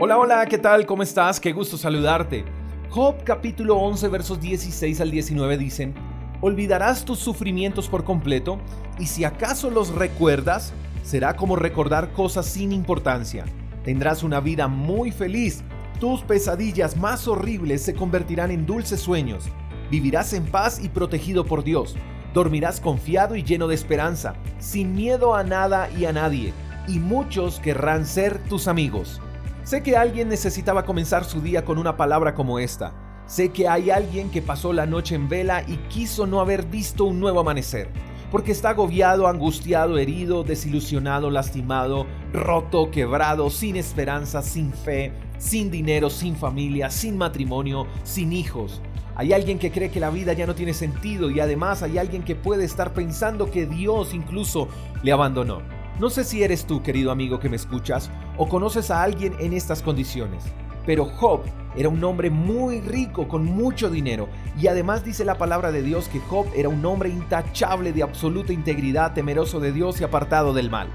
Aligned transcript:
Hola, 0.00 0.16
hola, 0.16 0.46
¿qué 0.46 0.58
tal? 0.58 0.86
¿Cómo 0.86 1.02
estás? 1.02 1.40
Qué 1.40 1.52
gusto 1.52 1.76
saludarte. 1.76 2.44
Job 2.88 3.16
capítulo 3.24 3.76
11 3.78 4.06
versos 4.06 4.40
16 4.40 5.00
al 5.00 5.10
19 5.10 5.58
dicen, 5.58 5.92
Olvidarás 6.40 7.04
tus 7.04 7.18
sufrimientos 7.18 7.88
por 7.88 8.04
completo 8.04 8.60
y 9.00 9.06
si 9.06 9.24
acaso 9.24 9.70
los 9.70 9.92
recuerdas, 9.92 10.72
será 11.02 11.34
como 11.34 11.56
recordar 11.56 12.12
cosas 12.12 12.46
sin 12.46 12.70
importancia. 12.70 13.44
Tendrás 13.82 14.22
una 14.22 14.38
vida 14.38 14.68
muy 14.68 15.10
feliz. 15.10 15.64
Tus 15.98 16.22
pesadillas 16.22 16.96
más 16.96 17.26
horribles 17.26 17.82
se 17.82 17.94
convertirán 17.94 18.52
en 18.52 18.66
dulces 18.66 19.00
sueños. 19.00 19.46
Vivirás 19.90 20.32
en 20.32 20.44
paz 20.46 20.78
y 20.80 20.90
protegido 20.90 21.44
por 21.44 21.64
Dios. 21.64 21.96
Dormirás 22.34 22.80
confiado 22.80 23.34
y 23.34 23.42
lleno 23.42 23.66
de 23.66 23.74
esperanza, 23.74 24.34
sin 24.60 24.94
miedo 24.94 25.34
a 25.34 25.42
nada 25.42 25.90
y 25.98 26.04
a 26.04 26.12
nadie, 26.12 26.52
y 26.86 27.00
muchos 27.00 27.58
querrán 27.58 28.06
ser 28.06 28.38
tus 28.44 28.68
amigos. 28.68 29.20
Sé 29.68 29.82
que 29.82 29.98
alguien 29.98 30.30
necesitaba 30.30 30.86
comenzar 30.86 31.26
su 31.26 31.42
día 31.42 31.62
con 31.62 31.76
una 31.76 31.98
palabra 31.98 32.34
como 32.34 32.58
esta. 32.58 32.94
Sé 33.26 33.50
que 33.50 33.68
hay 33.68 33.90
alguien 33.90 34.30
que 34.30 34.40
pasó 34.40 34.72
la 34.72 34.86
noche 34.86 35.14
en 35.14 35.28
vela 35.28 35.62
y 35.68 35.76
quiso 35.90 36.26
no 36.26 36.40
haber 36.40 36.64
visto 36.64 37.04
un 37.04 37.20
nuevo 37.20 37.40
amanecer, 37.40 37.90
porque 38.30 38.50
está 38.50 38.70
agobiado, 38.70 39.28
angustiado, 39.28 39.98
herido, 39.98 40.42
desilusionado, 40.42 41.28
lastimado, 41.28 42.06
roto, 42.32 42.90
quebrado, 42.90 43.50
sin 43.50 43.76
esperanza, 43.76 44.40
sin 44.40 44.72
fe, 44.72 45.12
sin 45.36 45.70
dinero, 45.70 46.08
sin 46.08 46.34
familia, 46.34 46.88
sin 46.88 47.18
matrimonio, 47.18 47.86
sin 48.04 48.32
hijos. 48.32 48.80
Hay 49.16 49.34
alguien 49.34 49.58
que 49.58 49.70
cree 49.70 49.90
que 49.90 50.00
la 50.00 50.08
vida 50.08 50.32
ya 50.32 50.46
no 50.46 50.54
tiene 50.54 50.72
sentido 50.72 51.30
y 51.30 51.40
además 51.40 51.82
hay 51.82 51.98
alguien 51.98 52.22
que 52.22 52.36
puede 52.36 52.64
estar 52.64 52.94
pensando 52.94 53.50
que 53.50 53.66
Dios 53.66 54.14
incluso 54.14 54.66
le 55.02 55.12
abandonó. 55.12 55.60
No 55.98 56.10
sé 56.10 56.22
si 56.22 56.44
eres 56.44 56.64
tú, 56.64 56.80
querido 56.80 57.10
amigo 57.10 57.40
que 57.40 57.48
me 57.48 57.56
escuchas, 57.56 58.08
o 58.36 58.48
conoces 58.48 58.92
a 58.92 59.02
alguien 59.02 59.34
en 59.40 59.52
estas 59.52 59.82
condiciones, 59.82 60.44
pero 60.86 61.04
Job 61.04 61.40
era 61.76 61.88
un 61.88 62.02
hombre 62.04 62.30
muy 62.30 62.80
rico, 62.80 63.26
con 63.26 63.44
mucho 63.44 63.90
dinero, 63.90 64.28
y 64.60 64.68
además 64.68 65.04
dice 65.04 65.24
la 65.24 65.38
palabra 65.38 65.72
de 65.72 65.82
Dios 65.82 66.06
que 66.06 66.20
Job 66.20 66.46
era 66.54 66.68
un 66.68 66.86
hombre 66.86 67.08
intachable 67.08 67.92
de 67.92 68.04
absoluta 68.04 68.52
integridad, 68.52 69.12
temeroso 69.12 69.58
de 69.58 69.72
Dios 69.72 70.00
y 70.00 70.04
apartado 70.04 70.54
del 70.54 70.70
mal. 70.70 70.86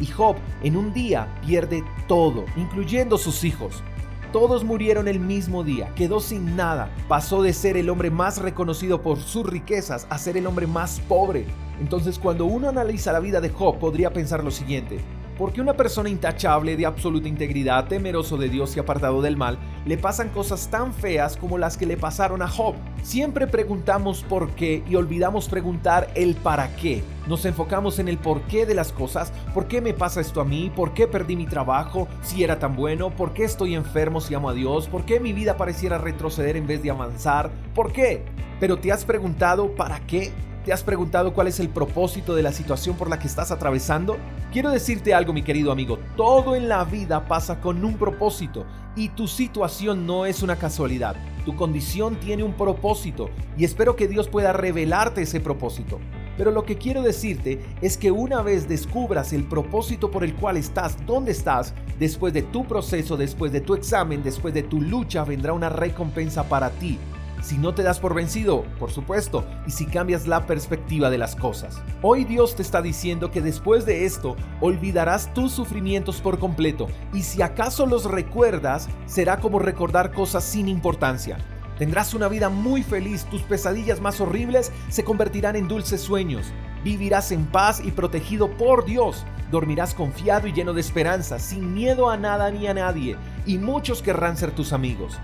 Y 0.00 0.06
Job 0.06 0.34
en 0.64 0.76
un 0.76 0.92
día 0.92 1.32
pierde 1.46 1.84
todo, 2.08 2.44
incluyendo 2.56 3.18
sus 3.18 3.44
hijos. 3.44 3.84
Todos 4.32 4.62
murieron 4.62 5.08
el 5.08 5.18
mismo 5.18 5.64
día, 5.64 5.92
quedó 5.96 6.20
sin 6.20 6.54
nada, 6.54 6.88
pasó 7.08 7.42
de 7.42 7.52
ser 7.52 7.76
el 7.76 7.90
hombre 7.90 8.10
más 8.10 8.38
reconocido 8.38 9.02
por 9.02 9.18
sus 9.18 9.44
riquezas 9.44 10.06
a 10.08 10.18
ser 10.18 10.36
el 10.36 10.46
hombre 10.46 10.68
más 10.68 11.00
pobre. 11.08 11.46
Entonces 11.80 12.16
cuando 12.16 12.44
uno 12.44 12.68
analiza 12.68 13.10
la 13.10 13.18
vida 13.18 13.40
de 13.40 13.50
Job 13.50 13.80
podría 13.80 14.12
pensar 14.12 14.44
lo 14.44 14.52
siguiente, 14.52 15.00
porque 15.40 15.62
una 15.62 15.72
persona 15.72 16.10
intachable, 16.10 16.76
de 16.76 16.84
absoluta 16.84 17.26
integridad, 17.26 17.88
temeroso 17.88 18.36
de 18.36 18.50
Dios 18.50 18.76
y 18.76 18.78
apartado 18.78 19.22
del 19.22 19.38
mal, 19.38 19.58
le 19.86 19.96
pasan 19.96 20.28
cosas 20.28 20.68
tan 20.68 20.92
feas 20.92 21.38
como 21.38 21.56
las 21.56 21.78
que 21.78 21.86
le 21.86 21.96
pasaron 21.96 22.42
a 22.42 22.46
Job. 22.46 22.74
Siempre 23.02 23.46
preguntamos 23.46 24.22
por 24.22 24.50
qué 24.50 24.84
y 24.86 24.96
olvidamos 24.96 25.48
preguntar 25.48 26.10
el 26.14 26.34
para 26.34 26.76
qué. 26.76 27.02
Nos 27.26 27.46
enfocamos 27.46 27.98
en 27.98 28.08
el 28.08 28.18
por 28.18 28.42
qué 28.42 28.66
de 28.66 28.74
las 28.74 28.92
cosas, 28.92 29.32
por 29.54 29.66
qué 29.66 29.80
me 29.80 29.94
pasa 29.94 30.20
esto 30.20 30.42
a 30.42 30.44
mí, 30.44 30.70
por 30.76 30.92
qué 30.92 31.08
perdí 31.08 31.36
mi 31.36 31.46
trabajo 31.46 32.06
si 32.20 32.44
era 32.44 32.58
tan 32.58 32.76
bueno, 32.76 33.08
por 33.08 33.32
qué 33.32 33.44
estoy 33.44 33.74
enfermo 33.74 34.20
si 34.20 34.34
amo 34.34 34.50
a 34.50 34.52
Dios, 34.52 34.88
por 34.88 35.06
qué 35.06 35.20
mi 35.20 35.32
vida 35.32 35.56
pareciera 35.56 35.96
retroceder 35.96 36.58
en 36.58 36.66
vez 36.66 36.82
de 36.82 36.90
avanzar, 36.90 37.50
por 37.74 37.94
qué. 37.94 38.26
Pero 38.60 38.76
¿te 38.76 38.92
has 38.92 39.06
preguntado 39.06 39.74
para 39.74 40.00
qué? 40.00 40.34
¿Te 40.64 40.74
has 40.74 40.82
preguntado 40.82 41.32
cuál 41.32 41.46
es 41.46 41.58
el 41.58 41.70
propósito 41.70 42.34
de 42.34 42.42
la 42.42 42.52
situación 42.52 42.94
por 42.94 43.08
la 43.08 43.18
que 43.18 43.26
estás 43.26 43.50
atravesando? 43.50 44.18
Quiero 44.52 44.68
decirte 44.68 45.14
algo, 45.14 45.32
mi 45.32 45.42
querido 45.42 45.72
amigo, 45.72 45.98
todo 46.18 46.54
en 46.54 46.68
la 46.68 46.84
vida 46.84 47.26
pasa 47.26 47.62
con 47.62 47.82
un 47.82 47.96
propósito 47.96 48.66
y 48.94 49.08
tu 49.08 49.26
situación 49.26 50.06
no 50.06 50.26
es 50.26 50.42
una 50.42 50.56
casualidad. 50.56 51.16
Tu 51.46 51.56
condición 51.56 52.20
tiene 52.20 52.44
un 52.44 52.52
propósito 52.52 53.30
y 53.56 53.64
espero 53.64 53.96
que 53.96 54.06
Dios 54.06 54.28
pueda 54.28 54.52
revelarte 54.52 55.22
ese 55.22 55.40
propósito. 55.40 55.98
Pero 56.36 56.50
lo 56.50 56.64
que 56.64 56.76
quiero 56.76 57.00
decirte 57.00 57.62
es 57.80 57.96
que 57.96 58.10
una 58.10 58.42
vez 58.42 58.68
descubras 58.68 59.32
el 59.32 59.44
propósito 59.44 60.10
por 60.10 60.24
el 60.24 60.34
cual 60.34 60.58
estás 60.58 60.94
donde 61.06 61.32
estás, 61.32 61.72
después 61.98 62.34
de 62.34 62.42
tu 62.42 62.66
proceso, 62.66 63.16
después 63.16 63.50
de 63.50 63.62
tu 63.62 63.72
examen, 63.72 64.22
después 64.22 64.52
de 64.52 64.62
tu 64.62 64.82
lucha, 64.82 65.24
vendrá 65.24 65.54
una 65.54 65.70
recompensa 65.70 66.44
para 66.44 66.68
ti 66.68 66.98
si 67.40 67.58
no 67.58 67.74
te 67.74 67.82
das 67.82 68.00
por 68.00 68.14
vencido, 68.14 68.64
por 68.78 68.90
supuesto, 68.90 69.44
y 69.66 69.70
si 69.70 69.86
cambias 69.86 70.26
la 70.26 70.46
perspectiva 70.46 71.10
de 71.10 71.18
las 71.18 71.36
cosas. 71.36 71.80
Hoy 72.02 72.24
Dios 72.24 72.56
te 72.56 72.62
está 72.62 72.82
diciendo 72.82 73.30
que 73.30 73.40
después 73.40 73.86
de 73.86 74.04
esto 74.04 74.36
olvidarás 74.60 75.32
tus 75.34 75.52
sufrimientos 75.52 76.20
por 76.20 76.38
completo, 76.38 76.88
y 77.12 77.22
si 77.22 77.42
acaso 77.42 77.86
los 77.86 78.04
recuerdas, 78.04 78.88
será 79.06 79.40
como 79.40 79.58
recordar 79.58 80.12
cosas 80.12 80.44
sin 80.44 80.68
importancia. 80.68 81.38
Tendrás 81.78 82.12
una 82.12 82.28
vida 82.28 82.50
muy 82.50 82.82
feliz, 82.82 83.24
tus 83.24 83.40
pesadillas 83.40 84.02
más 84.02 84.20
horribles 84.20 84.70
se 84.90 85.02
convertirán 85.02 85.56
en 85.56 85.66
dulces 85.66 86.02
sueños. 86.02 86.52
Vivirás 86.84 87.32
en 87.32 87.46
paz 87.46 87.80
y 87.82 87.90
protegido 87.90 88.50
por 88.58 88.84
Dios. 88.84 89.24
Dormirás 89.50 89.94
confiado 89.94 90.46
y 90.46 90.52
lleno 90.52 90.74
de 90.74 90.82
esperanza, 90.82 91.38
sin 91.38 91.72
miedo 91.72 92.10
a 92.10 92.18
nada 92.18 92.50
ni 92.50 92.66
a 92.66 92.74
nadie, 92.74 93.16
y 93.46 93.56
muchos 93.56 94.02
querrán 94.02 94.36
ser 94.36 94.50
tus 94.52 94.74
amigos. 94.74 95.18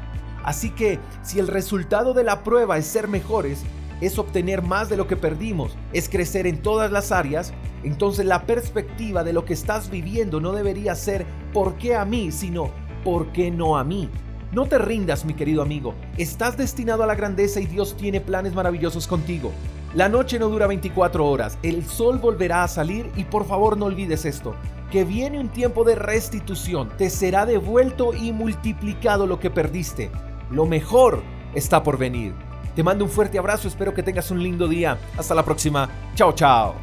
Así 0.46 0.70
que 0.70 1.00
si 1.22 1.40
el 1.40 1.48
resultado 1.48 2.14
de 2.14 2.24
la 2.24 2.42
prueba 2.42 2.78
es 2.78 2.86
ser 2.86 3.08
mejores, 3.08 3.64
es 4.00 4.18
obtener 4.18 4.62
más 4.62 4.88
de 4.88 4.96
lo 4.96 5.08
que 5.08 5.16
perdimos, 5.16 5.76
es 5.92 6.08
crecer 6.08 6.46
en 6.46 6.62
todas 6.62 6.90
las 6.92 7.12
áreas, 7.12 7.52
entonces 7.82 8.24
la 8.26 8.46
perspectiva 8.46 9.24
de 9.24 9.32
lo 9.32 9.44
que 9.44 9.54
estás 9.54 9.90
viviendo 9.90 10.40
no 10.40 10.52
debería 10.52 10.94
ser 10.94 11.26
¿por 11.52 11.74
qué 11.76 11.96
a 11.96 12.04
mí? 12.04 12.30
sino 12.30 12.70
¿por 13.04 13.32
qué 13.32 13.50
no 13.50 13.76
a 13.76 13.84
mí? 13.84 14.08
No 14.52 14.66
te 14.66 14.78
rindas, 14.78 15.24
mi 15.24 15.34
querido 15.34 15.60
amigo. 15.62 15.94
Estás 16.16 16.56
destinado 16.56 17.02
a 17.02 17.06
la 17.06 17.16
grandeza 17.16 17.60
y 17.60 17.66
Dios 17.66 17.96
tiene 17.96 18.20
planes 18.20 18.54
maravillosos 18.54 19.08
contigo. 19.08 19.50
La 19.94 20.08
noche 20.08 20.38
no 20.38 20.48
dura 20.48 20.66
24 20.66 21.26
horas, 21.26 21.58
el 21.62 21.84
sol 21.84 22.18
volverá 22.18 22.62
a 22.62 22.68
salir 22.68 23.10
y 23.16 23.24
por 23.24 23.46
favor 23.46 23.76
no 23.76 23.86
olvides 23.86 24.24
esto, 24.24 24.54
que 24.92 25.04
viene 25.04 25.40
un 25.40 25.48
tiempo 25.48 25.84
de 25.84 25.94
restitución, 25.94 26.90
te 26.98 27.10
será 27.10 27.46
devuelto 27.46 28.12
y 28.14 28.32
multiplicado 28.32 29.26
lo 29.26 29.40
que 29.40 29.50
perdiste. 29.50 30.10
Lo 30.50 30.66
mejor 30.66 31.22
está 31.54 31.82
por 31.82 31.98
venir. 31.98 32.34
Te 32.74 32.82
mando 32.82 33.04
un 33.04 33.10
fuerte 33.10 33.38
abrazo, 33.38 33.68
espero 33.68 33.94
que 33.94 34.02
tengas 34.02 34.30
un 34.30 34.42
lindo 34.42 34.68
día. 34.68 34.98
Hasta 35.16 35.34
la 35.34 35.44
próxima. 35.44 35.88
Chao, 36.14 36.32
chao. 36.32 36.74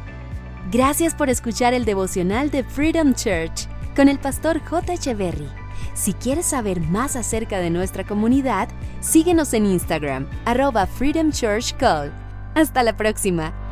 Gracias 0.72 1.14
por 1.14 1.28
escuchar 1.28 1.74
el 1.74 1.84
devocional 1.84 2.50
de 2.50 2.64
Freedom 2.64 3.14
Church 3.14 3.68
con 3.94 4.08
el 4.08 4.18
pastor 4.18 4.60
J. 4.60 4.94
Echeverry. 4.94 5.48
Si 5.94 6.12
quieres 6.14 6.46
saber 6.46 6.80
más 6.80 7.14
acerca 7.14 7.58
de 7.58 7.70
nuestra 7.70 8.04
comunidad, 8.04 8.68
síguenos 9.00 9.54
en 9.54 9.66
Instagram, 9.66 10.26
arroba 10.44 10.86
Freedom. 10.86 11.30
Hasta 12.54 12.82
la 12.82 12.96
próxima. 12.96 13.63